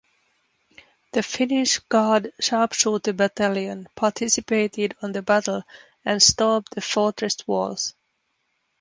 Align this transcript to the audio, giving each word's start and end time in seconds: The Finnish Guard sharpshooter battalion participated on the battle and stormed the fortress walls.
The 1.11 1.21
Finnish 1.21 1.77
Guard 1.77 2.33
sharpshooter 2.39 3.13
battalion 3.13 3.87
participated 3.93 4.95
on 5.03 5.11
the 5.11 5.21
battle 5.21 5.61
and 6.03 6.23
stormed 6.23 6.65
the 6.71 6.81
fortress 6.81 7.35
walls. 7.45 7.93